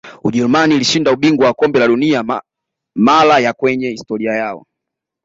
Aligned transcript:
ujerumani 0.23 0.75
ilishinda 0.75 1.11
ubingwa 1.11 1.47
wa 1.47 1.53
kombe 1.53 1.79
la 1.79 1.87
dunia 1.87 2.41
mara 2.95 3.39
ya 3.39 3.53
kwenye 3.53 3.89
historia 3.89 4.31
yao 4.33 4.65